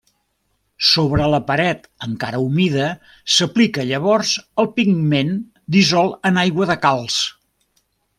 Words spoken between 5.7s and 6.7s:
dissolt en aigua